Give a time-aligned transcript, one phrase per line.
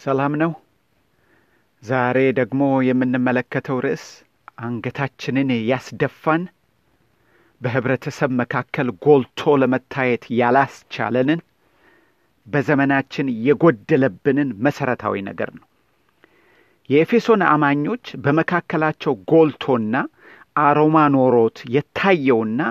[0.00, 0.50] ሰላም ነው።
[1.82, 4.04] ዛሬ ደግሞ የምንመለከተው ርዕስ
[4.60, 6.42] አንገታችንን ያስደፋን
[7.60, 11.40] በህብረተሰብ መካከል ጎልቶ ለመታየት ያላስቻለንን
[12.46, 15.66] በዘመናችን የጎደለብንን መሰረታዊ ነገር ነው።
[16.90, 19.96] የኤፌሶን አማኞች በመካከላቸው ጎልቶና
[20.60, 22.62] አሮማ ኖሮት የታየውና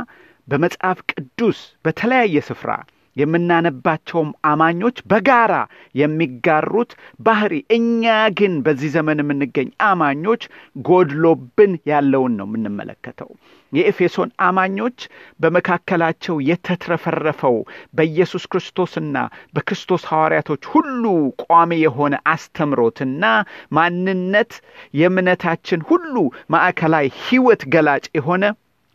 [0.47, 2.71] በመጽሐፍ ቅዱስ በተለያየ ስፍራ
[3.19, 5.53] የምናነባቸውም አማኞች በጋራ
[5.95, 8.05] የሚጋሩት ባህሪ እኛ
[8.39, 10.43] ግን በዚህ ዘመን የምንገኝ አማኞች
[10.85, 13.31] ጎድሎብን ያለውን ነው የምንመለከተው።
[13.73, 14.99] የኤፌሶን አማኞች
[15.39, 17.57] በመካከላቸው የተትረፈረፈው
[17.93, 19.17] በኢየሱስ ክርስቶስና
[19.53, 21.03] በክርስቶስ ሐዋርያቶች ሁሉ
[21.43, 23.23] ቋሚ የሆነ አስተምሮትና
[23.71, 24.53] ማንነት
[24.99, 26.15] የእምነታችን ሁሉ
[26.49, 28.43] ማዕከላዊ ሕይወት ገላጭ የሆነ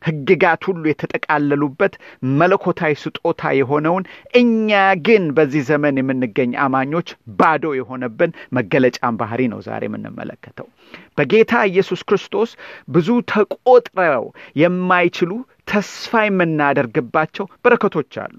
[0.04, 1.94] ሕግጋት ሁሉ የተጠቃለሉበት
[2.36, 4.04] መለኮታዊ ስጦታ የሆነውን
[4.40, 4.70] እኛ
[5.06, 10.68] ግን በዚህ ዘመን የምንገኝ አማኞች ባዶ የሆነብን መገለጫን ባህሪ ነው ዛሬ የምንመለከተው።
[11.18, 12.50] በጌታ ኢየሱስ ክርስቶስ
[12.88, 14.26] ብዙ ተቆጥረው
[14.62, 15.30] የማይችሉ
[15.68, 18.36] ተስፋ የምናደርግባቸው በረከቶች አሉ።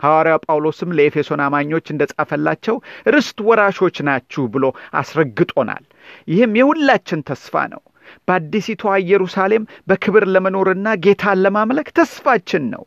[0.00, 2.76] ሐዋርያው ጳውሎስም ለኤፌሶን አማኞች እንደ ጻፈላቸው
[3.08, 4.64] ርስት ወራሾች ናችሁ ብሎ
[5.00, 5.84] አስረግጦናል።
[6.28, 7.82] ይህም የሁላችን ተስፋ ነው።
[8.28, 12.84] በአዲሲቷ ኢየሩሳሌም በክብር ለመኖርና ጌታን ለማምለክ ተስፋችን ነው።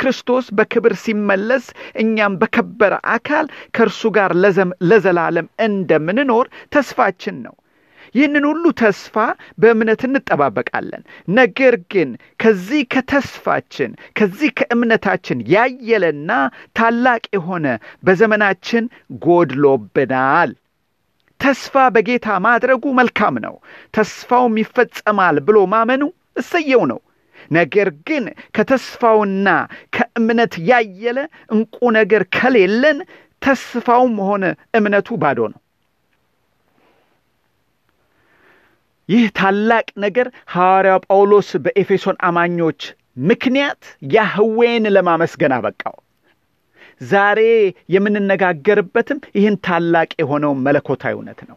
[0.00, 1.64] ክርስቶስ በክብር ሲመለስ
[2.02, 4.30] እኛም በከበረ አካል ከእርሱ ጋር
[4.90, 7.54] ለዘላለም እንደምንኖር ተስፋችን ነው።
[8.14, 9.16] ይህንን ሁሉ ተስፋ
[9.58, 12.08] በእምነት እንጠባበቃለን። ነገር ግን
[12.40, 16.30] ከዚህ ከተስፋችን ከዚህ ከእምነታችን ያየለና
[16.76, 17.66] ታላቅ የሆነ
[18.04, 18.86] በዘመናችን
[19.26, 20.52] ጎድሎብናል።
[21.40, 23.54] ተስፋ በጌታ ማድረጉ መልካም ነው።
[23.94, 26.02] ተስፋውም ይፈጸማል ብሎ ማመኑ
[26.40, 27.00] እሰየው ነው።
[27.52, 28.24] ነገር ግን
[28.56, 29.48] ከተስፋውና
[29.96, 31.18] ከእምነት ያየለ
[31.54, 32.98] እንቁ ነገር ከሌለን
[33.42, 34.44] ተስፋውም ሆነ
[34.78, 35.60] እምነቱ ባዶ ነው።
[39.08, 42.80] ይህ ታላቅ ነገር ሐዋርያው ጳውሎስ በኤፌሶን አማኞች
[43.30, 45.96] ምክንያት ያህዌን ለማመስገን አበቃው።
[47.00, 47.40] ዛሬ
[47.94, 51.56] የምንነጋገርበትም ይህን ታላቅ የሆነው መለኮታዊ እውነት ነው።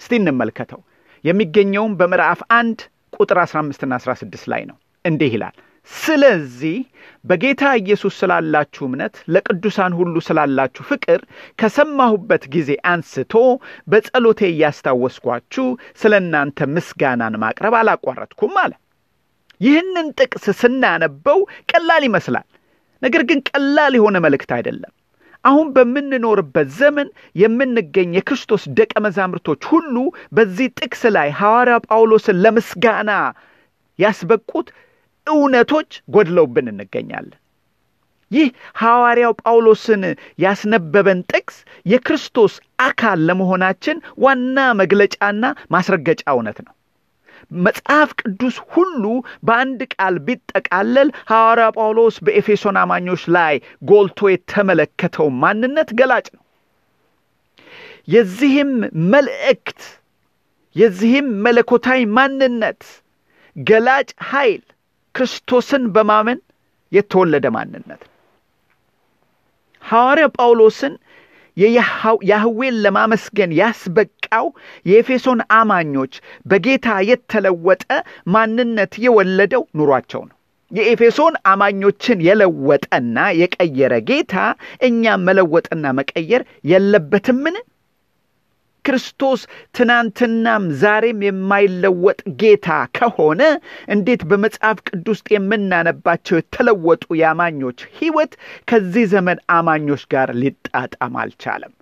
[0.00, 0.80] እስቲ እንመልከተው።
[1.24, 2.80] የሚገኘውም በምዕራፍ አንድ
[3.16, 5.56] ቁጥር 15ና 16 ላይ ነው። እንዲህ ይላል፣
[5.90, 6.76] ስለዚህ
[7.24, 11.20] በጌታ ኢየሱስ ስላላችሁ እምነት ለቅዱሳን ሁሉ ስላላችሁ ፍቅር
[11.60, 13.34] ከሰማሁበት ጊዜ አንስቶ
[13.88, 15.66] በጸሎቴ እያስታወስኳችሁ
[16.00, 18.72] ስለ እናንተ ምስጋናን ማቅረብ አላቋረጥኩም አለ።
[19.60, 21.38] ይህንን ጥቅስ ስናነበው
[21.70, 22.46] ቀላል ይመስላል።
[23.02, 24.92] ነገር ግን ቀላል የሆነ መልእክት አይደለም።
[25.44, 27.08] አሁን በምንኖርበት ዘመን
[27.40, 29.94] የምንገኝ የክርስቶስ ደቀ መዛሙርቶች ሁሉ
[30.32, 33.10] በዚህ ጥቅስ ላይ ሐዋርያ ጳውሎስን ለምስጋና
[33.98, 34.68] ያስበቁት
[35.26, 37.40] እውነቶች ጎድለውብን እንገኛለን።
[38.30, 38.48] ይህ
[38.80, 40.02] ሐዋርያው ጳውሎስን
[40.38, 41.56] ያስነበበን ጥቅስ
[41.86, 46.72] የክርስቶስ አካል ለመሆናችን ዋና መግለጫና ማስረገጫ እውነት ነው።
[47.50, 49.02] መጽሐፍ ቅዱስ ሁሉ
[49.42, 53.54] በአንድ ቃል ቢጠቃለል ሐዋርያ ጳውሎስ በኤፌሶን አማኞች ላይ
[53.90, 56.42] ጎልቶ የተመለከተው ማንነት ገላጭ ነው።
[58.08, 58.72] የዚህም
[59.12, 59.80] መልእክት
[60.76, 62.82] የዚህም መለኮታዊ ማንነት
[63.56, 64.62] ገላጭ ኃይል
[65.14, 66.38] ክርስቶስን በማመን
[66.92, 68.02] የተወለደ ማንነት
[69.84, 70.94] ሐዋርያ ጳውሎስን
[72.30, 73.50] ያህዌን ለማመስገን
[74.28, 74.46] ያስበቃው
[74.86, 76.12] የኤፌሶን አማኞች
[76.46, 77.84] በጌታ የተለወጠ
[78.34, 80.34] ማንነት የወለደው ኑሯቸው ነው።
[80.70, 84.34] የኤፌሶን አማኞችን የለወጠና የቀየረ ጌታ
[84.88, 87.56] እኛም መለወጥና መቀየር የለበትምን?
[88.84, 89.40] ክርስቶስ
[89.76, 93.40] ትናንትናም ዛሬም የማይለወጥ ጌታ ከሆነ
[93.94, 98.34] እንዴት በመጽሐፍ ቅዱስ ውስጥ የምናነባቸው የተለወጡ የአማኞች ሕይወት
[98.70, 101.72] ከዚህ ዘመን አማኞች ጋር ሊጣጣም አልቻለም?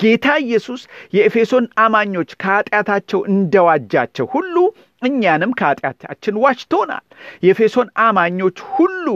[0.00, 4.56] ጌታ ኢየሱስ የኤፌሶን አማኞች ከኀጢአታቸው እንደዋጃቸው ሁሉ
[5.02, 7.04] እኛንም ከኀጢአታችን ዋጅቶናል።
[7.44, 9.06] የኤፌሶን አማኞች ሁሉ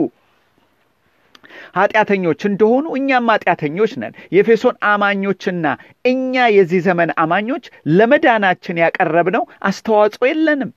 [1.77, 5.65] ኃጢአተኞች እንደሆኑ እኛም ኃጢአተኞች ነን። የኤፌሶን አማኞችና
[6.05, 7.65] እኛ የዚህ ዘመን አማኞች
[7.95, 10.71] ለመዳናችን ያቀረብነው አስተዋጽኦ የለንም።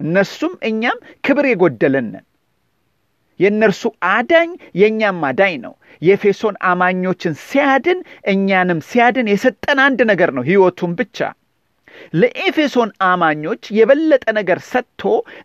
[0.00, 2.24] እነሱም እኛም ክብር የጎደለን ነን።
[3.40, 8.00] የእነርሱ አዳኝ የእኛም አዳኝ ነው። የኤፌሶን አማኞችን ሲያድን
[8.32, 11.18] እኛንም ሲያድን የሰጠን አንድ ነገር ነው፣ ሕይወቱን ብቻ።
[12.14, 15.02] ለኤፌሶን አማኞች የበለጠ ነገር ሰጥቶ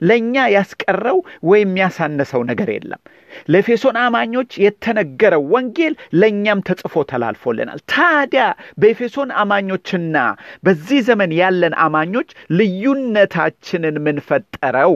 [0.07, 1.17] ለእኛ ያስቀረው
[1.49, 3.01] ወይም ያሳነሰው ነገር የለም።
[3.49, 8.45] ለኤፌሶን አማኞች የተነገረው ወንጌል ለእኛም ተጽፎ ተላልፎልናል። ታዲያ
[8.81, 10.17] በኤፌሶን አማኞችና
[10.63, 14.95] በዚህ ዘመን ያለን አማኞች ልዩነታችንን ምን ፈጠረው?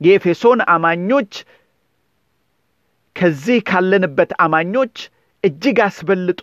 [0.00, 1.32] የኤፌሶን አማኞች
[3.18, 4.96] ከዚህ ካለንበት አማኞች
[5.44, 6.42] እጅግ አስበልጦ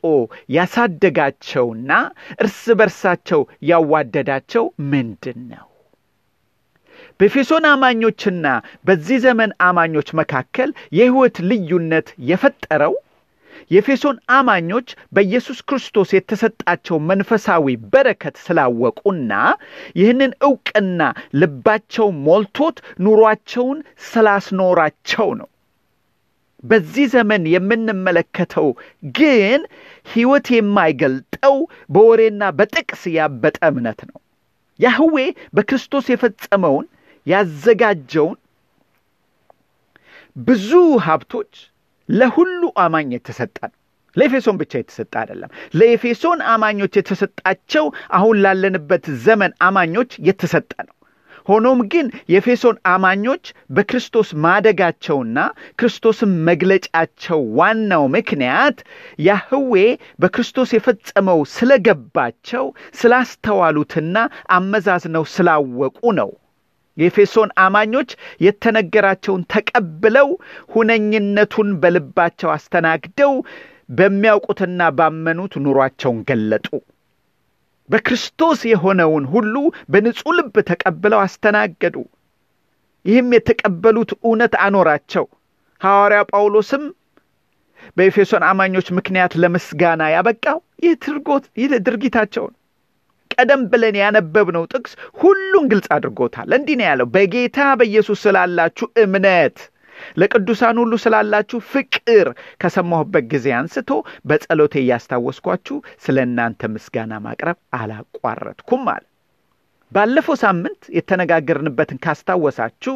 [0.55, 1.91] ያሳደጋቸውና
[2.39, 5.65] እርስ በርሳቸው ያዋደዳቸው ምንድን ነው?
[7.19, 8.45] በኤፌሶን አማኞችና
[8.87, 12.95] በዚህ ዘመን አማኞች መካከል የሕይወት ልዩነት የፈጠረው
[13.71, 19.33] የኤፌሶን አማኞች በኢየሱስ ክርስቶስ የተሰጣቸው መንፈሳዊ በረከት ስላወቁና
[19.99, 21.01] ይህንን ዕውቅና
[21.41, 23.79] ልባቸው ሞልቶት ኑሯቸውን
[24.09, 25.49] ስላስኖራቸው ነው።
[26.65, 28.67] በዚህ ዘመን የምንመለከተው
[29.17, 29.61] ግን
[30.07, 31.55] ሕይወት የማይገልጠው
[31.89, 34.19] በወሬና በጥቅስ ያበጠ እምነት ነው።
[34.79, 35.17] ያህዌ
[35.55, 36.85] በክርስቶስ የፈጸመውን
[37.27, 38.37] ያዘጋጀውን
[40.35, 40.69] ብዙ
[41.05, 41.53] ሀብቶች
[42.09, 43.77] ለሁሉ አማኝ የተሰጠ ነው።
[44.15, 47.85] ለኤፌሶን ብቻ የተሰጠ አይደለም። ለኤፌሶን አማኞች የተሰጣቸው
[48.17, 50.95] አሁን ላለንበት ዘመን አማኞች የተሰጠ ነው።
[51.47, 53.43] ሆኖም ግን የኤፌሶን አማኞች
[53.75, 55.39] በክርስቶስ ማደጋቸውና
[55.79, 58.77] ክርስቶስን መግለጫቸው ዋናው ምክንያት
[59.25, 59.75] ያህዌ
[60.21, 62.65] በክርስቶስ የፈጸመው ስለገባቸው
[63.01, 64.17] ስላስተዋሉትና
[64.57, 66.31] አመዛዝነው ስላወቁ ነው።
[66.97, 68.09] የኤፌሶን አማኞች
[68.45, 70.29] የተነገራቸውን ተቀብለው
[70.75, 73.33] ሁነኝነቱን በልባቸው አስተናግደው
[73.91, 76.67] በሚያውቁትና ባመኑት ኑሯቸውን ገለጡ።
[77.89, 79.55] በክርስቶስ የሆነውን ሁሉ
[79.89, 81.95] በንጹሕ ልብ ተቀብለው አስተናገዱ።
[83.05, 85.25] ይህም የተቀበሉት እውነት አኖራቸው።
[85.81, 86.83] ሐዋርያ ጳውሎስም
[87.97, 90.59] በኤፌሶን አማኞች ምክንያት ለምስጋና ያበቃው
[91.57, 92.57] ይህ ድርጊታቸው ነው።
[93.35, 99.57] ቀደም ብለን ያነበብነው ጥቅስ ሁሉን ግልጽ አድርጎታል። እንዲህ ነው ያለው፣ በጌታ በኢየሱስ ስላላችሁ እምነት
[100.19, 102.29] ለቅዱሳን ሁሉ ስላላችሁ ፍቅር
[102.61, 103.91] ከሰማሁበት ጊዜ አንስቶ
[104.29, 109.03] በጸሎቴ እያስታወስኳችሁ ስለ እናንተ ምስጋና ማቅረብ አላቋረጥኩም አለ።
[109.91, 112.93] ባለፈው ሳምንት የተነጋገርንበትን ካስታወሳችሁ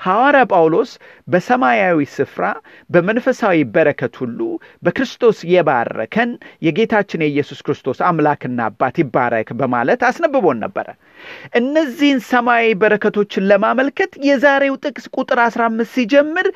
[0.00, 0.90] ሐዋርያ ጳውሎስ
[1.28, 2.44] በሰማያዊ ስፍራ
[2.90, 4.40] በመንፈሳዊ በረከት ሁሉ
[4.82, 6.32] በክርስቶስ የባረከን
[6.66, 10.88] የጌታችን የኢየሱስ ክርስቶስ አምላክና አባት ይባረክ በማለት አስነብቦን ነበረ።
[11.60, 16.48] እነዚህን ሰማያዊ በረከቶችን ለማመልከት የዛሬው ጥቅስ ቁጥር አስራ አምስት ሲጀምር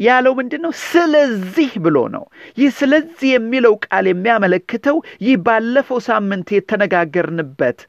[0.00, 0.72] ያለው ምንድን ነው?
[0.86, 2.22] ስለዚህ ብሎ ነው።
[2.58, 7.80] ይህ ስለዚህ የሚለው ቃል የሚያመለክተው ይህ ባለፈው ሳምንት የተነጋገርንበት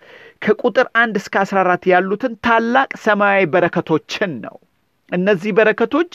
[0.41, 4.55] ከቁጥር አንድ እስከ አስራ አራት ያሉትን ታላቅ ሰማያዊ በረከቶችን ነው።
[5.11, 6.11] እነዚህ በረከቶች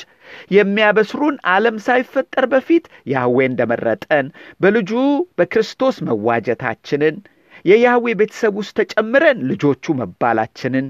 [0.57, 4.27] የሚያበስሩን ዓለም ሳይፈጠር በፊት ያህዌ እንደመረጠን
[4.61, 4.91] በልጁ
[5.39, 7.17] በክርስቶስ መዋጀታችንን
[7.65, 10.87] የያህዌ ቤተሰብ ውስጥ ተጨምረን ልጆቹ መባላችንን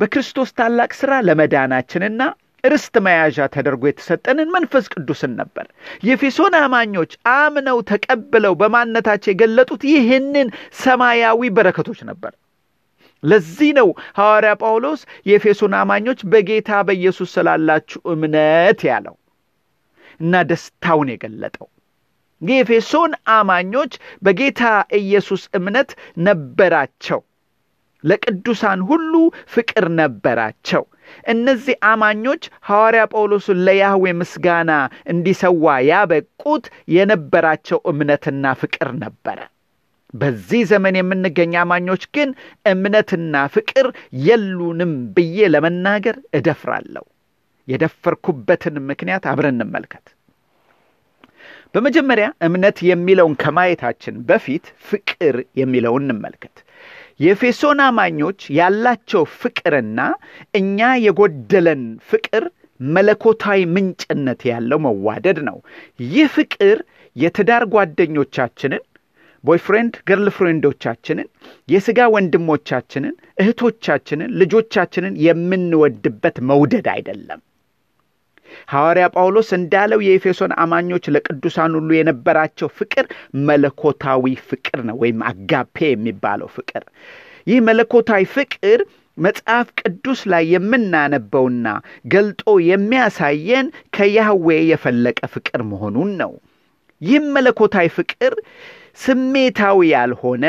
[0.00, 2.22] በክርስቶስ ታላቅ ሥራ ለመዳናችንና
[2.64, 5.66] ርስት መያዣ ተደርጎ የተሰጠንን መንፈስ ቅዱስን ነበር።
[6.06, 10.48] የኤፌሶን አማኞች አምነው ተቀብለው በማንነታቸው የገለጡት ይህንን
[10.80, 12.32] ሰማያዊ በረከቶች ነበር።
[13.22, 13.88] ለዚህ ነው
[14.18, 19.16] ሐዋርያ ጳውሎስ የኤፌሶን አማኞች በጌታ በኢየሱስ ስላላችሁ እምነት ያለው
[20.20, 21.68] እና ደስታውን የገለጠው።
[22.42, 23.92] የኤፌሶን አማኞች
[24.22, 24.62] በጌታ
[24.98, 25.90] ኢየሱስ እምነት
[26.26, 27.20] ነበራቸው።
[28.04, 29.12] ለቅዱሳን ሁሉ
[29.48, 30.82] ፍቅር ነበራቸው።
[31.26, 34.72] እነዚህ አማኞች ሐዋርያ ጳውሎስን ለያህዌ ምስጋና
[35.12, 36.64] እንዲሰዋ ያበቁት
[36.94, 39.38] የነበራቸው እምነትና ፍቅር ነበረ።
[40.14, 42.28] በዚህ ዘመን የምንገኝ አማኞች ግን
[42.66, 43.86] እምነትና ፍቅር
[44.26, 47.04] የሉንም ብዬ ለመናገር እደፍራለሁ።
[47.68, 50.06] የደፈርኩበትን ምክንያት አብረን እንመልከት።
[51.74, 56.56] በመጀመሪያ እምነት የሚለውን ከማየታችን በፊት ፍቅር የሚለውን እንመልከት።
[57.20, 60.00] የኤፌሶን አማኞች ያላቸው ፍቅርና
[60.54, 62.44] እኛ የጎደለን ፍቅር
[62.80, 65.56] መለኮታዊ ምንጭነት ያለው መዋደድ ነው።
[66.08, 66.78] ይህ ፍቅር
[67.16, 68.82] የትዳር ጓደኞቻችንን
[69.44, 71.28] boyfriend girlfriend ኦቻችንን፣
[71.68, 77.40] የሥጋ ወንድሞቻችንን፣ እህቶቻችንን፣ ልጆቻችንን የምንወድበት መውደድ አይደለም።
[78.68, 83.04] ሐዋርያ ጳውሎስ እንዳለው የኤፌሶን አማኞች ለቅዱሳን ሁሉ የነበራቸው ፍቅር
[83.48, 86.84] መለኮታዊ ፍቅር ነው፣ ወይም አጋፔ የሚባለው ፍቅር።
[87.46, 88.80] ይህ መለኮታዊ ፍቅር
[89.18, 91.68] መጽሐፍ ቅዱስ ላይ የምናነበውና
[92.12, 93.66] ገልጦ የሚያሳየን
[93.96, 96.32] ከያህዌ የፈለቀ ፍቅር መሆኑን ነው።
[97.00, 98.34] ይህም መለኮታዊ ፍቅር
[98.98, 100.44] ስሜታዊ ያልሆነ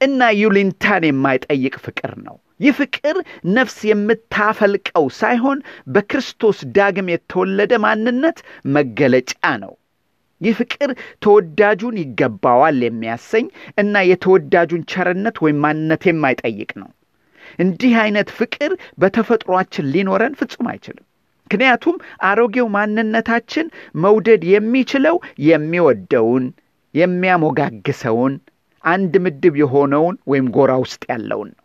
[0.00, 3.16] እና ዩሊንታን የማይጠይቅ ፍቅር ነው። ይህ ፍቅር
[3.56, 8.38] ነፍስ የምታፈልቀው ሳይሆን በክርስቶስ ዳግም የተወለደ ማንነት
[8.74, 9.72] መገለጫ ነው።
[10.40, 10.90] ይህ ፍቅር
[11.24, 16.90] ተወዳጁን ይገባዋል የሚያሰኝ እና የተወዳጁን ቸርነት ወይም ማንነት የማይጠይቅ ነው።
[17.58, 21.06] እንዲህ አይነት ፍቅር በተፈጥሯችን ሊኖረን ፍጹም አይችልም።
[21.46, 21.96] ምክንያቱም
[22.26, 23.66] አሮጌው ማንነታችን
[24.02, 26.44] መውደድ የሚችለው የሚወደውን
[26.94, 28.34] የሚያሞጋግሰውን
[28.84, 31.58] አንድ ምድብ የሆነውን ወይም ጎራ ውስጥ ያለውን ነው።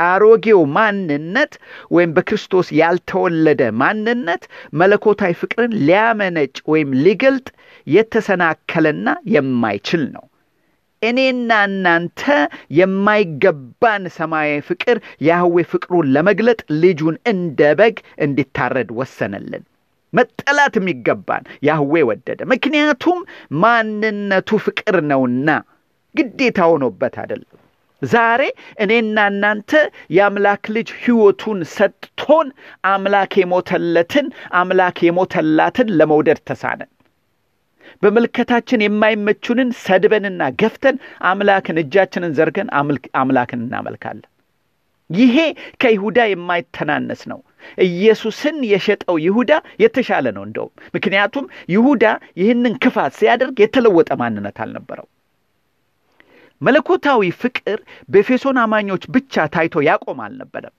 [0.00, 1.52] አሮጌው ማንነት
[1.90, 4.42] ወይም በክርስቶስ ያልተወለደ ማንነት
[4.80, 7.46] መለኮታዊ ፍቅርን ሊያመነጭ ወይም ሊገልጥ
[7.86, 10.24] የተሰናከለና የማይችል ነው።
[11.02, 12.22] እኔና እናንተ
[12.78, 19.64] የማይገባን ሰማያዊ ፍቅር ያህዌ ፍቅሩን ለመግለጥ ልጁን እንደ በግ እንዲታረድ ወሰነልን።
[20.12, 23.18] መጠላት የሚገባን ያህዌ ወደደ። ምክንያቱም
[23.62, 25.48] ማንነቱ ፍቅር ነውና
[26.14, 27.52] ግዴታ ሆኖበት አይደለም።
[28.02, 28.42] ዛሬ
[28.84, 29.70] እኔና እናንተ
[30.16, 32.48] የአምላክ ልጅ ሕይወቱን ሰጥቶን
[32.90, 34.26] አምላክ የሞተለትን
[34.60, 36.90] አምላክ የሞተላትን ለመውደድ ተሳነን።
[38.02, 40.96] በመልከታችን የማይመቹንን ሰድበንና ገፍተን
[41.30, 42.68] አምላክን እጃችንን ዘርገን
[43.20, 44.30] አምላክን እናመልካለን።
[45.10, 45.36] ይሄ
[45.82, 47.40] ከይሁዳ የማይተናነስ ነው።
[47.84, 52.04] ኢየሱስን የሸጠው ይሁዳ የተሻለ ነው እንደውም። ምክንያቱም ይሁዳ
[52.40, 55.06] ይህንን ክፋት ሲያደርግ የተለወጠ ማንነት አልነበረው።
[56.60, 60.74] መለኮታዊ ፍቅር በኤፌሶን አማኞች ብቻ ታይቶ ያቆም አልነበረም።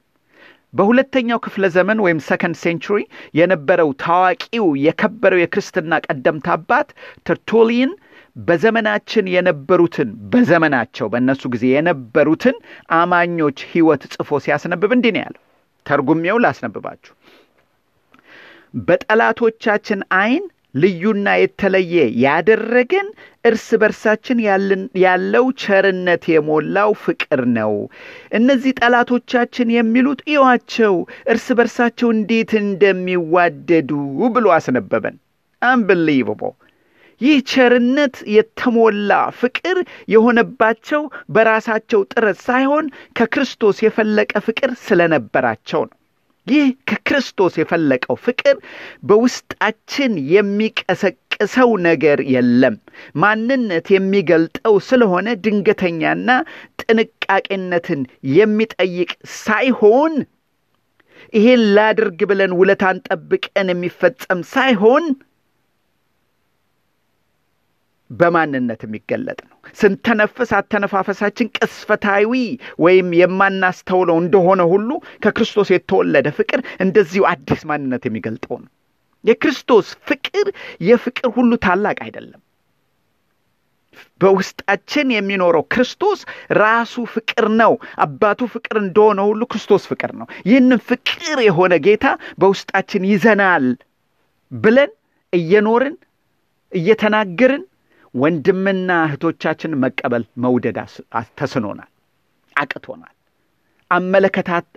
[0.73, 2.99] በሁለተኛው ክፍለ ዘመን ወይም ሰከንድ ሴንቹሪ
[3.39, 6.89] የነበረው ታዋቂው የከበረው የክርስትና ቀደምት አባት
[7.27, 7.91] ተርቱሊን
[8.35, 12.57] በዘመናችን የነበሩትን በዘመናቸው በእነሱ ጊዜ የነበሩትን
[12.97, 15.41] አማኞች ሕይወት ጽፎ ሲያስነብብ እንዲህ ነው ያለው።
[15.85, 17.13] ተርጉሜው ላስነብባችሁ።
[18.87, 20.45] በጠላቶቻችን ዓይን
[20.77, 23.07] ልዩና የተለየ ያደረገን
[23.45, 24.39] እርስ በርሳችን
[25.03, 27.73] ያለው ቸርነት የሞላው ፍቅር ነው።
[28.39, 30.95] እነዚህ ጠላቶቻችን የሚሉት እዩዋቸው
[31.33, 33.91] እርስ በርሳቸው እንዴት እንደሚዋደዱ
[34.35, 35.17] ብሎ አስነበበን።
[35.61, 36.41] አንብሊቨቦ
[37.21, 39.77] ይህ ቸርነት የተሞላ ፍቅር
[40.13, 42.85] የሆነባቸው በራሳቸው ጥረት ሳይሆን
[43.17, 45.96] ከክርስቶስ የፈለቀ ፍቅር ስለነበራቸው ነው።
[46.47, 48.55] ይህ ከክርስቶስ የፈለቀው ፍቅር
[49.03, 52.75] በውስጣችን የሚቀሰቅሰው ነገር የለም።
[53.15, 56.29] ማንነት የሚገልጠው ስለሆነ ድንገተኛና
[56.81, 58.01] ጥንቃቄነትን
[58.35, 59.11] የሚጠይቅ
[59.41, 60.15] ሳይሆን
[61.33, 65.05] ይሄን ላድርግ ብለን ውለታን ጠብቀን የሚፈጸም ሳይሆን
[68.11, 72.31] በማንነት የሚገለጥ ነው። ስንተነፍስ አተነፋፈሳችን ቅስፈታዊ
[72.79, 74.89] ወይም የማናስተውለው እንደሆነ ሁሉ
[75.23, 78.71] ከክርስቶስ የተወለደ ፍቅር እንደዚሁ አዲስ ማንነት የሚገልጠው ነው።
[79.23, 80.47] የክርስቶስ ፍቅር
[80.87, 82.41] የፍቅር ሁሉ ታላቅ አይደለም።
[84.21, 86.19] በውስጣችን የሚኖረው ክርስቶስ
[86.59, 87.73] ራሱ ፍቅር ነው።
[88.03, 92.05] አባቱ ፍቅር እንደሆነ ሁሉ ክርስቶስ ፍቅር ነው። ይህንን ፍቅር የሆነ ጌታ
[92.39, 93.65] በውስጣችን ይዘናል
[94.51, 94.91] ብለን
[95.33, 95.95] እየኖርን
[96.71, 97.63] እየተናገርን
[98.13, 100.77] ወንድምና እህቶቻችን መቀበል መውደድ
[101.39, 101.89] ተስኖናል፣
[102.55, 103.13] አቅቶናል።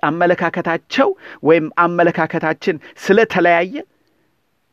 [0.09, 1.09] አመለካከታቸው
[1.43, 3.75] ወይም አመለካከታችን ስለተለያየ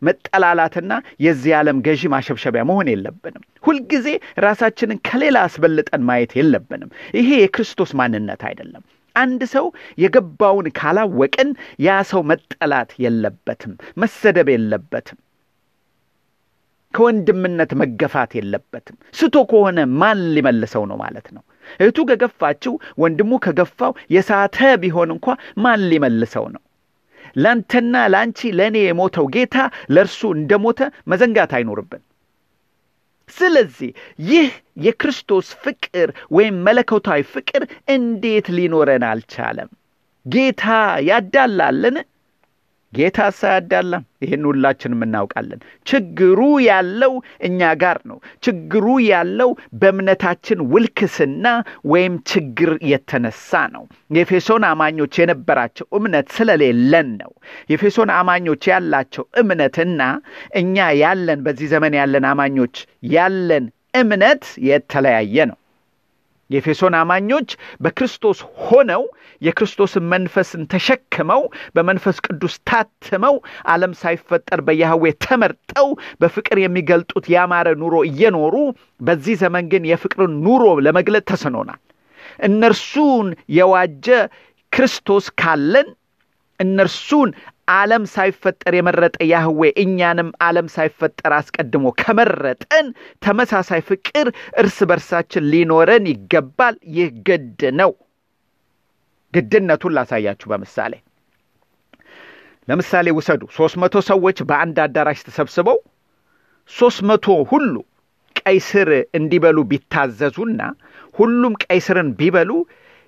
[0.02, 0.94] መጠላላትና
[1.26, 4.08] የዚህ ዓለም ገዢ ማሸብሸቢያ መሆን የለብንም። ሁልጊዜ
[4.46, 8.84] ራሳችንን ከሌላ አስበልጠን ማየት የለብንም። ይሄ የክርስቶስ ማንነት አይደለም።
[9.16, 9.66] አንድ ሰው
[9.98, 11.50] የገባውን ካላወቅን
[11.86, 13.72] ያ ሰው መጠላት የለበትም፣
[14.02, 15.20] መሰደብ የለበትም
[16.94, 21.44] ከወንድምነት መገፋት የለበትም። ስቶ ከሆነ ማን ሊመልሰው ነው ማለት ነው?
[21.80, 25.26] እህቱ ከገፋችው ወንድሙ ከገፋው የሳተ ቢሆን እንኳ
[25.64, 26.62] ማን ሊመልሰው ነው?
[27.38, 29.56] ላንተና ለአንቺ ለእኔ የሞተው ጌታ
[29.94, 30.80] ለእርሱ እንደሞተ
[31.12, 32.04] መዘንጋት አይኖርብን።
[33.30, 33.90] ስለዚህ
[34.28, 34.50] ይህ
[34.86, 37.64] የክርስቶስ ፍቅር ወይም መለኮታዊ ፍቅር
[37.96, 39.70] እንዴት ሊኖረን አልቻለም?
[40.26, 40.64] ጌታ
[41.10, 41.98] ያዳላልን?
[42.94, 47.14] ጌታ ሳያዳላም። ይህን ሁላችንም እናውቃለን። ችግሩ ያለው
[47.48, 49.50] እኛ ጋር ነው። ችግሩ ያለው
[49.82, 51.46] በእምነታችን ውልክስና
[51.92, 53.84] ወይም ችግር የተነሳ ነው።
[54.16, 57.32] የኤፌሶን አማኞች የነበራቸው እምነት ስለሌለን ነው።
[57.70, 60.02] የኤፌሶን አማኞች ያላቸው እምነትና
[60.58, 62.76] እኛ ያለን በዚህ ዘመን ያለን አማኞች
[63.14, 63.68] ያለን
[63.98, 65.58] እምነት የተለያየ ነው።
[66.50, 67.50] የኤፌሶን አማኞች
[67.84, 69.04] በክርስቶስ ሆነው
[69.42, 71.42] የክርስቶስን መንፈስን ተሸክመው
[71.76, 73.36] በመንፈስ ቅዱስ ታትመው
[73.74, 75.90] ዓለም ሳይፈጠር በያህዌ ተመርጠው
[76.22, 78.56] በፍቅር የሚገልጡት ያማረ ኑሮ እየኖሩ
[79.02, 81.82] በዚህ ዘመን ግን የፍቅርን ኑሮ ለመግለጥ ተስኖናል።
[82.48, 83.28] እነርሱን
[83.58, 84.08] የዋጀ
[84.72, 85.88] ክርስቶስ ካለን
[86.60, 87.30] እነርሱን
[87.68, 92.88] ዓለም ሳይፈጠር የመረጠ ያህዌ እኛንም ዓለም ሳይፈጠር አስቀድሞ ከመረጠን
[93.24, 94.28] ተመሳሳይ ፍቅር
[94.62, 97.92] እርስ በርሳችን ሊኖረን ይገባል። ይህ ግድ ነው።
[99.34, 100.94] ግድነቱን ላሳያችሁ በምሳሌ
[102.68, 105.78] ለምሳሌ ውሰዱ። ሶስት መቶ ሰዎች በአንድ አዳራሽ ተሰብስበው
[106.72, 107.74] ሶስት መቶ ሁሉ
[108.40, 110.62] ቀይ ስር እንዲበሉ ቢታዘዙና
[111.16, 112.50] ሁሉም ቀይ ስርን ቢበሉ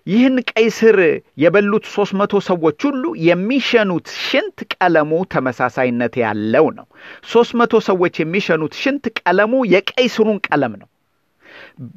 [0.10, 0.98] ይህን ቀይ ስር
[1.44, 6.88] የበሉት ሶስት መቶ ሰዎች ሁሉ የሚሸኑት ሽንት ቀለሙ ተመሳሳይነት ያለው ነው።
[7.32, 10.88] ሶስት መቶ ሰዎች የሚሸኑት ሽንት ቀለሙ የቀይ ስሩን ቀለም ነው።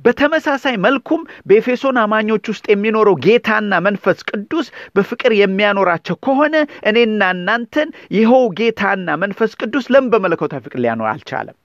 [0.05, 4.67] በተመሳሳይ መልኩም በኤፌሶን አማኞች ውስጥ የሚኖረው ጌታና መንፈስ ቅዱስ
[4.97, 6.55] በፍቅር የሚያኖራቸው ከሆነ
[6.91, 7.89] እኔና እናንተን
[8.19, 11.57] ይኸው ጌታና መንፈስ ቅዱስ ለምን በመለኮታዊ ፍቅር ሊያኖር አልቻለም?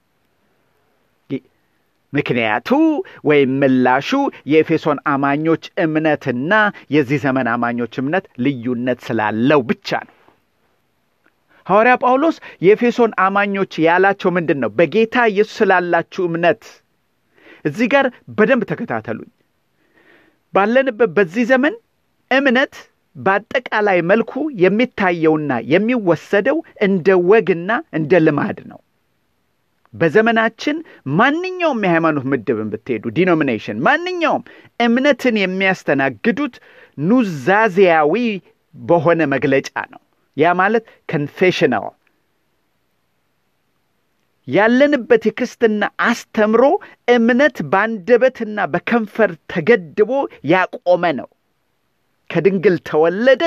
[2.13, 2.69] ምክንያቱ
[3.25, 4.09] ወይም ምላሹ
[4.51, 6.53] የኤፌሶን አማኞች እምነትና
[6.95, 10.13] የዚህ ዘመን አማኞች እምነት ልዩነት ስላለው ብቻ ነው።
[11.67, 14.69] ሐዋርያ ጳውሎስ የኤፌሶን አማኞች ያላቸው ምንድን ነው?
[14.77, 16.61] በጌታ ኢየሱስ ስላላችሁ እምነት።
[17.65, 18.05] እዚህ ጋር
[18.37, 19.31] በደንብ ተከታተሉኝ።
[20.53, 21.73] ባለንበት በዚህ ዘመን
[22.31, 22.73] እምነት
[23.15, 24.31] በአጠቃላይ መልኩ
[24.63, 28.79] የሚታየውና የሚወሰደው እንደ ወግና እንደ ልማድ ነው።
[29.97, 30.77] በዘመናችን
[31.19, 34.43] ማንኛውም የሃይማኖት ምድብን ብትሄዱ denomination፣ ማንኛውም
[34.79, 36.55] እምነትን የሚያስተናግዱት
[36.97, 38.15] ኑዛዜያዊ
[38.75, 40.01] በሆነ መግለጫ ነው።
[40.37, 41.85] ያ ማለት confessional
[44.47, 46.63] ያለንበት የክርስትና አስተምሮ
[47.07, 50.11] እምነት በአንደበትና በከንፈር ተገድቦ
[50.51, 51.27] ያቆመ ነው።
[52.29, 53.43] ከድንግል ተወለደ፣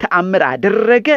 [0.00, 1.08] ተአምር አደረገ፣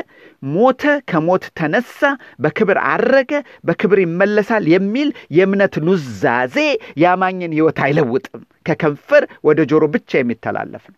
[0.44, 2.00] ሞተ፣ ከሞት ተነሳ፣
[2.40, 3.32] በክብር አረገ፣
[3.64, 6.58] በክብር ይመለሳል የሚል የእምነት ኑዛዜ
[7.02, 10.98] የአማኝን ሕይወት አይለውጥም። ከከንፈር ወደ ጆሮ ብቻ የሚተላለፍ ነው።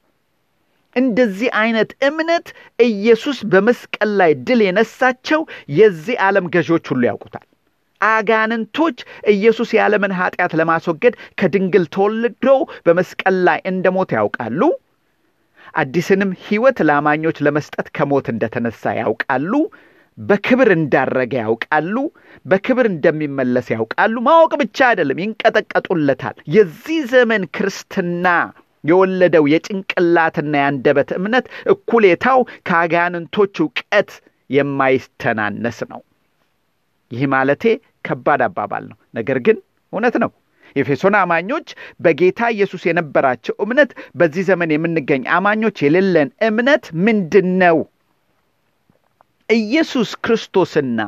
[0.96, 2.48] እንደዚህ አይነት እምነት
[2.88, 5.42] ኢየሱስ በመስቀል ላይ ድል የነሳቸው
[5.78, 7.46] የዚህ ዓለም ገዢዎች ሁሉ ያውቁታል።
[8.02, 8.98] አጋንንቶች
[9.34, 12.48] ኢየሱስ የዓለምን ኃጢአት ለማስወገድ ከድንግል ተወልዶ
[12.86, 14.62] በመስቀል ላይ እንደ ሞት ያውቃሉ።
[15.74, 19.54] አዲስንም ሕይወት ለአማኞች ለመስጠት ከሞት እንደተነሳ ያውቃሉ።
[20.18, 21.96] በክብር እንዳረገ ያውቃሉ።
[22.46, 28.28] በክብር እንደሚመለስ ያውቃሉ። ማወቅ ብቻ አይደለም፣ ይንቀጠቀጡለታል። የዚህ ዘመን ክርስትና
[28.84, 34.10] የወለደው የጭንቅላትና የአንደበት እምነት እኩሌታው ከአጋንንቶች እውቀት
[34.50, 36.02] የማይተናነስ ነው።
[37.12, 37.64] ይህ ማለቴ
[38.08, 39.58] ከባድ አባባል ነው፣ ነገር ግን
[39.94, 40.32] እውነት ነው።
[40.76, 41.68] የኤፌሶን አማኞች
[42.00, 47.78] በጌታ ኢየሱስ የነበራቸው እምነት በዚህ ዘመን የምንገኝ አማኞች የሌለን እምነት ምንድን ነው?
[49.50, 51.00] ኢየሱስ ክርስቶስና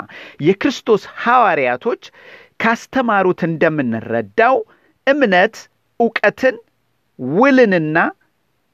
[0.41, 2.03] የክርስቶስ ሐዋርያቶች
[2.61, 4.57] ካስተማሩት እንደምንረዳው
[5.07, 5.55] እምነት
[5.99, 6.55] እውቀትን፣
[7.19, 7.97] ውልንና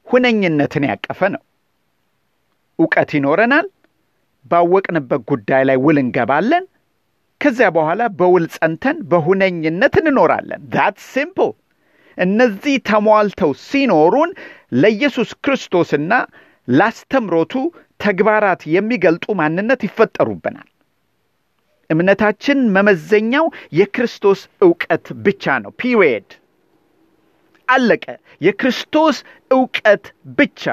[0.08, 1.42] ሁነኝነትን ያቀፈ ነው።
[2.80, 3.68] እውቀት ይኖረናል።
[4.46, 6.64] ባወቅንበት ጉዳይ ላይ ውል እንገባለን።
[7.42, 11.52] ከዚያ በኋላ በውል ጸንተን በሁነኝነት እንኖራለን። That simple።
[12.18, 14.32] እነዚህ ተሟልተው ሲኖሩን
[14.82, 16.12] ለኢየሱስ ክርስቶስና
[16.72, 17.54] ላስተምሮቱ
[18.00, 20.68] ተግባራት የሚገልጡ ማንነት ይፈጠሩብናል።
[21.90, 23.46] እምነታችን መመዘኛው
[23.80, 26.30] የክርስቶስ እውቀት ብቻ ነው። Period።
[27.68, 28.06] አለቀ።
[28.42, 29.18] የክርስቶስ
[29.52, 30.06] እውቀት
[30.38, 30.64] ብቻ።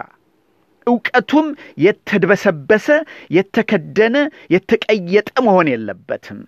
[0.87, 1.46] እውቀቱም
[1.85, 2.87] የተድበሰበሰ፣
[3.37, 4.16] የተከደነ፣
[4.54, 6.38] የተቀየጠ መሆን የለበትም።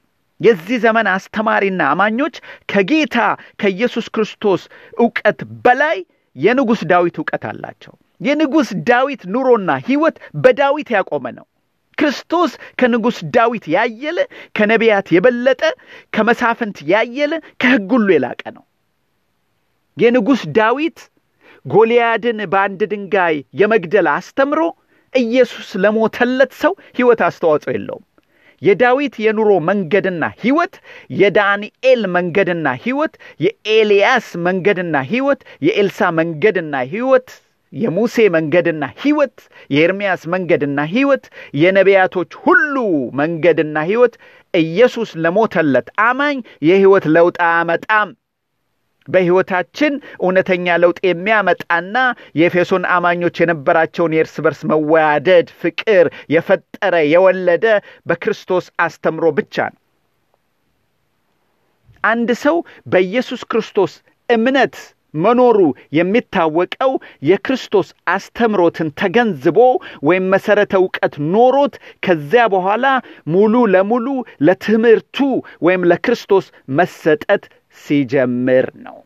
[0.41, 2.37] የዚህ ዘመን አስተማሪና አማኞች
[2.69, 3.17] ከጌታ
[3.61, 4.63] ከኢየሱስ ክርስቶስ
[4.99, 5.99] እውቀት በላይ
[6.37, 11.47] የንጉሥ ዳዊት እውቀት አላቸው። የንጉሥ ዳዊት ኑሮና ሕይወት በዳዊት ያቆመ ነው።
[11.99, 12.51] ክርስቶስ
[12.81, 14.19] ከንጉሥ ዳዊት ያየለ፣
[14.57, 15.63] ከነቢያት የበለጠ፣
[16.15, 18.65] ከመሳፍንት ያየለ፣ ከሕግ ሁሉ የላቀ ነው።
[19.97, 20.99] የንጉሥ ዳዊት
[21.67, 24.61] ጎልያድን በአንድ ድንጋይ የመግደል አስተምሮ
[25.15, 28.05] ኢየሱስ ለሞተለት ሰው ሕይወት አስተዋጽኦ የለውም።
[28.63, 30.75] የዳዊት የኑሮ መንገድና ሕይወት፣
[31.21, 37.29] የዳንኤል መንገድና ሕይወት፣ የኤልያስ መንገድና ሕይወት፣ የኤልሳ መንገድና ሕይወት፣
[37.73, 39.37] የሙሴ መንገድና ሕይወት፣
[39.71, 41.25] የኤርምያስ መንገድና ሕይወት፣
[41.61, 42.75] የነቢያቶች ሁሉ
[43.21, 44.15] መንገድና ሕይወት
[44.55, 48.11] ኢየሱስ ለሞተለት አማኝ የሕይወት ለውጥ አያመጣም።
[49.13, 51.97] በሕይወታችን እውነተኛ ለውጥ የሚያመጣና
[52.41, 57.67] የኤፌሶን አማኞች የነበራቸውን የእርስ በርስ መዋደድ ፍቅር የፈጠረ የወለደ
[58.07, 59.79] በክርስቶስ አስተምሮ ብቻ ነው።
[62.05, 63.95] አንድ ሰው በኢየሱስ ክርስቶስ
[64.29, 64.75] እምነት
[65.15, 65.59] መኖሩ
[65.93, 66.93] የሚታወቀው
[67.23, 69.59] የክርስቶስ አስተምሮትን ተገንዝቦ
[70.09, 71.75] ወይም መሰረተ እውቀት ኖሮት
[72.07, 72.87] ከዚያ በኋላ
[73.35, 74.07] ሙሉ ለሙሉ
[74.43, 75.19] ለትምህርቱ
[75.63, 77.45] ወይም ለክርስቶስ መሰጠት
[77.77, 78.99] ሲጀምር ነው።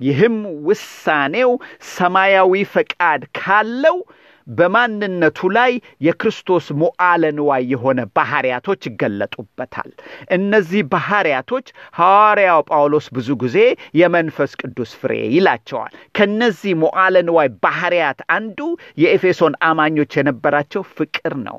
[0.00, 0.36] ይህም
[0.68, 1.50] ውሳኔው
[1.92, 3.98] ሰማያዊ ፈቃድ ካለው
[4.46, 7.22] በማንነቱ ላይ የክርስቶስ ሞዓለ
[7.66, 9.90] የሆነ ባህሪያቶች ይገለጡበታል።
[10.30, 13.58] እነዚህ ባህሪያቶች ሐዋርያው ጳውሎስ ብዙ ጊዜ
[14.00, 18.58] የመንፈስ ቅዱስ ፍሬ ይላቸዋል። ከነዚህ ሞዓለ ንዋይ ባህሪያት አንዱ
[18.98, 21.58] የኤፌሶን አማኞች የነበራቸው ፍቅር ነው።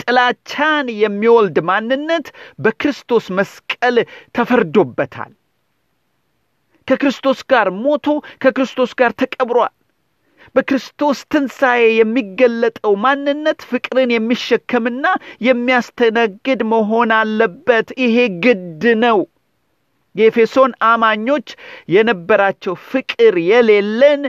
[0.00, 2.26] ጥላቻን የሚወልድ ማንነት
[2.58, 3.96] በክርስቶስ መስቀል
[4.34, 5.32] ተፈርዶበታል።
[6.88, 8.06] ከክርስቶስ ጋር ሞቶ
[8.42, 9.72] ከክርስቶስ ጋር ተቀብሯል።
[10.54, 15.06] በክርስቶስ ትንሣኤ የሚገለጠው ማንነት ፍቅርን የሚሸከምና
[15.48, 19.20] የሚያስተናግድ መሆን አለበት። ይሄ ግድ ነው።
[20.14, 21.48] የኤፌሶን አማኞች
[21.94, 24.22] የነበራቸው ፍቅር የሌለን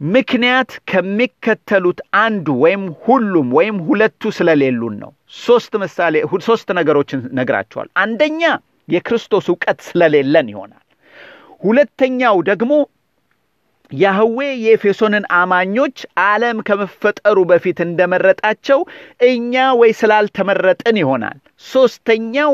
[0.00, 6.14] ምክንያት ከሚከተሉት አንዱ ወይም ሁሉም ወይም ሁለቱ ስለሌሉን ነው። ሶስት ምሳሌ
[6.46, 8.42] ሶስት ነገሮችን ነግራቸዋል። አንደኛ
[8.88, 10.82] የክርስቶስ እውቀት ስለሌለን ይሆናል።
[11.62, 12.72] ሁለተኛው ደግሞ
[13.92, 18.80] ያህዌ የኤፌሶንን አማኞች ዓለም ከመፈጠሩ በፊት እንደመረጣቸው
[19.28, 22.52] እኛ ወይ ስላልተመረጥን ይሆናል። ሦስተኛው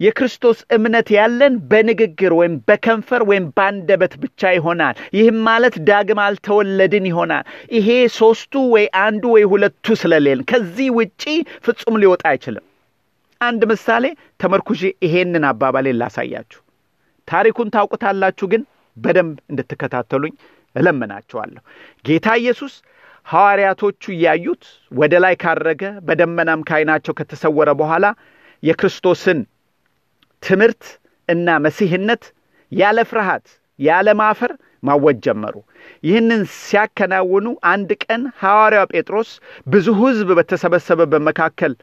[0.00, 7.44] የክርስቶስ እምነት ያለን በንግግር ወይም በከንፈር ወይም በአንደበት ብቻ ይሆናል። ይህም ማለት ዳግም አልተወለድን ይሆናል።
[7.76, 11.22] ይሄ ሦስቱ ወይ አንዱ ወይ ሁለቱ ስለሌለን ከዚህ ውጪ
[11.66, 12.66] ፍጹም ሊወጣ አይችልም።
[13.40, 14.04] አንድ ምሳሌ
[14.40, 16.60] ተመርኩዤ ይሄንን አባባሌን ላሳያችሁ።
[17.28, 18.62] ታሪኩን ታውቁታላችሁ፣ ግን
[18.96, 20.34] በደንብ እንድትከታተሉኝ
[20.76, 21.62] እለምናቸዋለሁ።
[22.04, 22.74] ጌታ ኢየሱስ
[23.26, 28.06] ሐዋርያቶቹ እያዩት ወደ ላይ ካረገ በደመናም ካይናቸው ከተሰወረ በኋላ
[28.62, 29.40] የክርስቶስን
[30.42, 30.84] ትምህርት
[31.28, 32.22] እና መሲህነት
[32.72, 33.46] ያለ ፍርሃት
[33.78, 35.54] ያለ ማፈር ማወጅ ጀመሩ።
[36.04, 39.30] ይህንን ሲያከናውኑ አንድ ቀን ሐዋርያው ጴጥሮስ
[39.66, 41.74] ብዙ ሕዝብ በተሰበሰበበት መካከል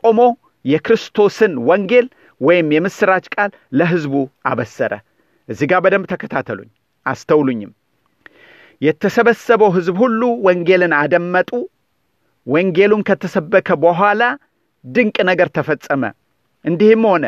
[0.00, 0.20] ቆሞ
[0.64, 2.06] የክርስቶስን ወንጌል
[2.40, 4.14] ወይም የምሥራች ቃል ለሕዝቡ
[4.50, 4.92] አበሰረ።
[5.48, 6.70] እዚህ ጋር በደንብ ተከታተሉኝ፣
[7.10, 7.72] አስተውሉኝም።
[8.82, 11.50] የተሰበሰበው ሕዝብ ሁሉ ወንጌልን አደመጡ።
[12.46, 14.22] ወንጌሉን ከተሰበከ በኋላ
[14.84, 16.02] ድንቅ ነገር ተፈጸመ።
[16.64, 17.24] እንዲህም ሆነ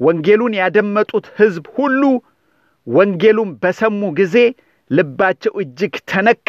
[0.00, 2.02] ወንጌሉን ያደመጡት ሕዝብ ሁሉ
[2.86, 4.36] ወንጌሉን በሰሙ ጊዜ
[4.90, 6.48] ልባቸው እጅግ ተነካ።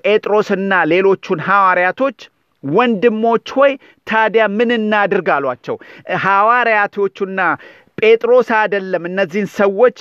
[0.00, 2.18] ጴጥሮስና ሌሎቹን ሐዋርያቶች
[2.64, 3.72] ወንድሞች ሆይ
[4.06, 5.76] ታዲያ ምን እናድርግ አሏቸው።
[6.24, 7.40] ሐዋርያቶቹና
[7.98, 9.98] ጴጥሮስ አይደለም እነዚህን ሰዎች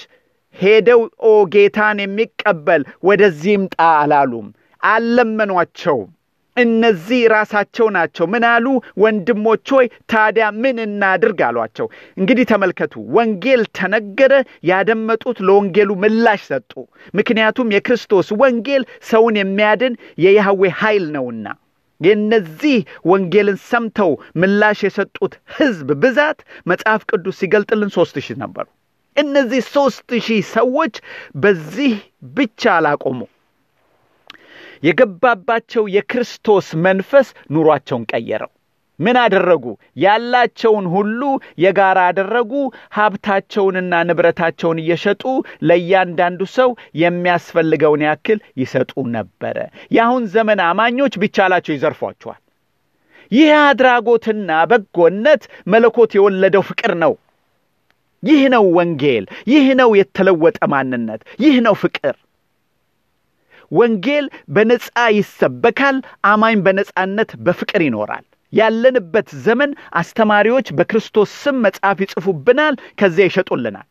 [0.60, 4.48] ሄደው ኦ ጌታን የሚቀበል ወደዚህ ይምጣ አላሉም፣
[4.84, 6.10] አልለመኗቸውም።
[6.58, 8.66] እነዚህ ራሳቸው ናቸው። ምን አሉ?
[8.98, 11.88] ወንድሞች ሆይ ታዲያ ምን እናድርግ አሏቸው።
[12.18, 14.34] እንግዲህ ተመልከቱ፣ ወንጌል ተነገረ።
[14.70, 16.72] ያደመጡት ለወንጌሉ ምላሽ ሰጡ።
[17.14, 21.46] ምክንያቱም የክርስቶስ ወንጌል ሰውን የሚያድን የያህዌ ኃይል ነውና።
[22.02, 22.78] የእነዚህ
[23.10, 28.68] ወንጌልን ሰምተው ምላሽ የሰጡት ሕዝብ ብዛት መጽሐፍ ቅዱስ ሲገልጥልን ሦስት ሺህ ነበሩ።
[29.18, 30.94] እነዚህ ሦስት ሺህ ሰዎች
[31.42, 31.94] በዚህ
[32.36, 33.20] ብቻ አላቆሙ።
[34.84, 38.52] የገባባቸው የክርስቶስ መንፈስ ኑሯቸውን ቀየረው።
[39.00, 39.64] ምን አደረጉ?
[39.98, 41.22] ያላቸውን ሁሉ
[41.64, 42.52] የጋራ አደረጉ።
[42.98, 45.24] ሀብታቸውንና ንብረታቸውን እየሸጡ
[45.68, 46.70] ለእያንዳንዱ ሰው
[47.02, 49.58] የሚያስፈልገውን ያክል ይሰጡ ነበረ።
[49.96, 52.42] የአሁን ዘመን አማኞች ቢቻላቸው ይዘርፏቸዋል።
[53.32, 57.14] ይህ አድራጎትና በጎነት መለኮት የወለደው ፍቅር ነው።
[58.24, 62.16] ይህ ነው ወንጌል። ይህ ነው የተለወጠ ማንነት። ይህ ነው ፍቅር።
[63.72, 64.86] ወንጌል በነፃ
[65.18, 73.88] ይሰበካል። አማኝ በነፃነት በፍቅር ይኖራል። ያለንበት ዘመን አስተማሪዎች በክርስቶስ ስም መጽሐፍ ይጽፉብናል፣ ከዚያ ይሸጡልናል።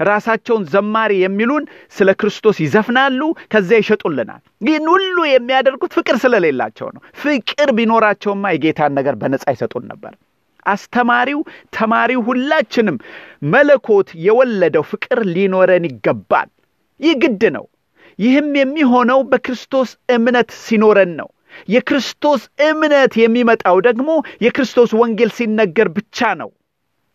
[0.00, 1.64] ራሳቸውን ዘማሪ የሚሉን
[1.96, 3.20] ስለ ክርስቶስ ይዘፍናሉ፣
[3.52, 10.12] ከዚያ ይሸጡልናል። ይህን ሁሉ የሚያደርጉት ፍቅር ስለሌላቸው ነው። ፍቅር ቢኖራቸውማ የጌታን ነገር በነፃ ይሰጡን ነበር።
[10.70, 11.40] አስተማሪው፣
[11.76, 12.96] ተማሪው፣ ሁላችንም
[13.52, 16.48] መለኮት የወለደው ፍቅር ሊኖረን ይገባል።
[17.00, 17.66] ይህ ግድ ነው።
[18.18, 21.28] ይህም የሚሆነው በክርስቶስ እምነት ሲኖረን ነው።
[21.68, 24.10] የክርስቶስ እምነት የሚመጣው ደግሞ
[24.44, 26.50] የክርስቶስ ወንጌል ሲነገር ብቻ ነው።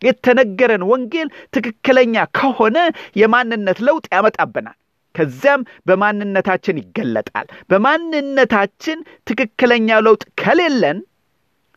[0.02, 2.78] የተነገረን ወንጌል ትክክለኛ ከሆነ
[3.20, 4.76] የማንነት ለውጥ ያመጣብናል።
[5.14, 10.98] ከዚያም በማንነታችን ይገለጣል። በማንነታችን ትክክለኛ ለውጥ ከሌለን፣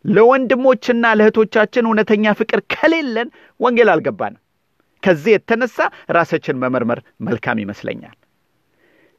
[0.06, 4.42] ለወንድሞችና ለእህቶቻችን እውነተኛ ፍቅር ከሌለን ወንጌል አልገባንም።
[5.04, 5.78] ከዚህ የተነሳ
[6.12, 8.16] ራሳችን መመርመር መልካም ይመስለኛል።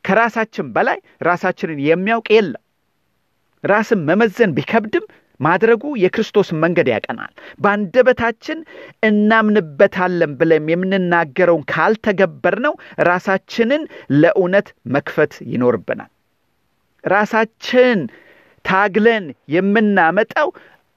[0.05, 2.63] ከራሳችን በላይ ራሳችንን የሚያውቅ የለም።
[3.65, 5.07] ራስን መመዘን ቢከብድም
[5.41, 8.59] ማድረጉ የክርስቶስን መንገድ ያቀናል። በአንደበታችን
[9.03, 12.75] እናምንበታለን ብለን የምንናገረውን ካልተገበርነው
[13.09, 13.83] ራሳችንን
[14.17, 16.11] ለእውነት መክፈት ይኖርብናል።
[17.05, 18.01] ራሳችን
[18.65, 20.49] ታግለን የምናመጣው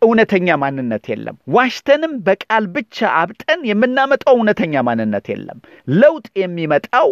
[0.02, 5.60] እውነተኛ ማንነት የለም። ዋሽተንም በቃል ብቻ አብጠን የምናመጣው እውነተኛ ማንነት የለም።
[5.98, 7.10] ለውጥ የሚመጣው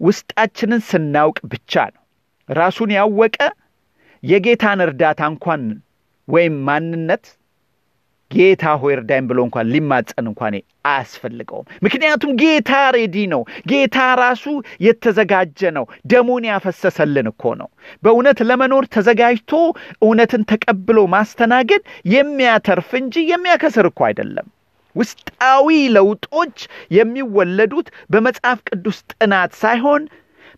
[0.00, 2.02] ውስጣችንን ስናውቅ ብቻ ነው።
[2.48, 3.38] ራሱን ያወቀ
[4.22, 5.62] የጌታን እርዳታ እንኳን
[6.28, 7.24] ወይም ማንነት
[8.32, 10.54] ጌታ ሆይ እርዳኝ ብሎ እንኳን ሊማጸን እንኳን
[10.90, 14.44] አያስፈልገውም። ምክንያቱም ጌታ ሬዲ ነው። ጌታ ራሱ
[14.86, 17.68] የተዘጋጀ ነው። ደሙን ያፈሰሰልን እኮ ነው።
[18.02, 19.52] በእውነት ለመኖር ተዘጋጅቶ
[20.02, 24.48] እውነትን ተቀብሎ ማስተናገድ የሚያተርፍ እንጂ የሚያከስር እኮ አይደለም።
[24.96, 26.56] ውስጣዊ ለውጦች
[26.96, 30.02] የሚወለዱት በመጽሐፍ ቅዱስ ጥናት ሳይሆን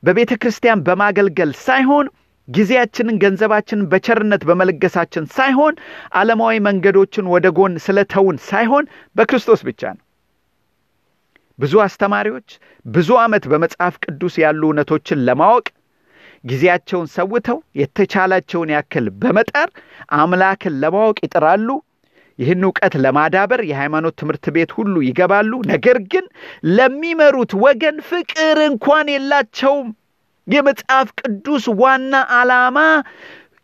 [0.03, 2.07] በቤተ ክርስቲያን በማገልገል ሳይሆን
[2.49, 5.75] ጊዜያችንን፣ ገንዘባችንን በቸርነት በመለገሳችን ሳይሆን
[6.15, 8.85] ዓለማዊ መንገዶችን ወደ ጎን ስለተውን ሳይሆን
[9.17, 10.03] በክርስቶስ ብቻ ነው።
[11.59, 12.49] ብዙ አስተማሪዎች
[12.87, 15.67] ብዙ ዓመት በመጽሐፍ ቅዱስ ያሉ እውነቶችን ለማወቅ
[16.45, 19.69] ጊዜያቸውን ሰውተው የተቻላቸውን ያክል በመጣር
[20.19, 21.69] አምላክን ለማወቅ ይጥራሉ።
[22.39, 26.25] ይህን እውቀት ለማዳበር የሃይማኖት ትምህርት ቤት ሁሉ ይገባሉ። ነገር ግን
[26.77, 29.89] ለሚመሩት ወገን ፍቅር እንኳን የላቸውም።
[30.47, 32.79] የመጽሐፍ ቅዱስ ዋና ዓላማ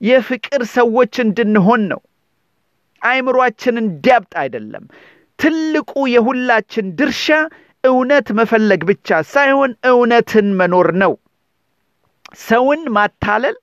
[0.00, 2.00] የፍቅር ሰዎች እንድንሆን ነው።
[3.02, 4.84] አይምሯችን እንዲያብጥ አይደለም።
[5.38, 7.26] ትልቁ የሁላችን ድርሻ
[7.84, 11.12] እውነት መፈለግ ብቻ ሳይሆን እውነትን መኖር ነው።
[12.42, 13.56] ሰውን ማታለል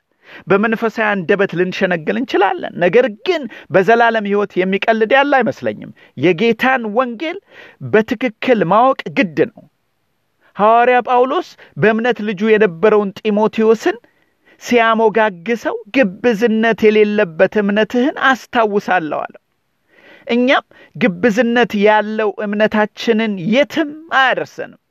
[0.47, 7.37] በመንፈሳዊ አንደበት ልንሸነግል እንችላለን። ነገር ግን በዘላለም ሕይወት የሚቀልድ ያለ አይመስለኝም። የጌታን ወንጌል
[7.93, 9.61] በትክክል ማወቅ ግድ ነው።
[10.57, 13.97] ሐዋርያ ጳውሎስ በእምነት ልጁ የነበረውን ጢሞቴዎስን
[14.61, 19.41] ሲያሞጋግሰው ግብዝነት የሌለበት እምነትህን አስታውሳለሁ አለው።
[20.27, 20.65] እኛም
[20.95, 24.81] ግብዝነት ያለው እምነታችንን የትም አያደርሰንም።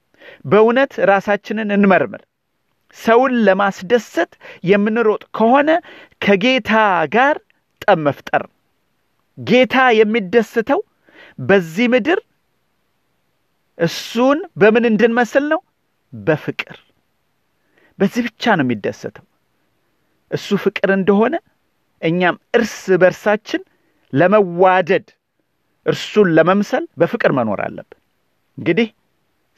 [0.44, 2.22] በእውነት ራሳችንን እንመርምር።
[2.96, 4.32] ሰውን ለማስደሰት
[4.64, 5.70] የምንሮጥ ከሆነ
[6.22, 6.72] ከጌታ
[7.14, 7.36] ጋር
[7.82, 8.06] ጠብ
[9.38, 10.80] ጌታ የሚደስተው
[11.38, 12.20] በዚህ ምድር
[13.78, 15.60] እሱን በምን እንድንመስል ነው?
[16.12, 16.76] በፍቅር።
[17.98, 19.24] በዚህ ብቻ ነው የሚደሰተው።
[20.30, 21.34] እሱ ፍቅር እንደሆነ
[22.02, 23.62] እኛም እርስ በርሳችን
[24.12, 25.06] ለመዋደድ
[25.86, 27.98] እርሱን ለመምሰል በፍቅር መኖር አለብን።
[28.58, 28.88] እንግዲህ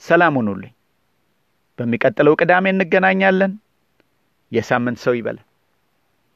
[0.02, 0.72] ሰላም ሁኑልኝ።
[1.78, 3.52] በሚቀጥለው ቅዳሜ እንገናኛለን።
[4.52, 5.44] የሳምንት ሰው ይበለን።